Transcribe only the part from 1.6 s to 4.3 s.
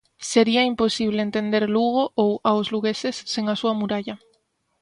Lugo, ou aos lugueses, sen a súa muralla.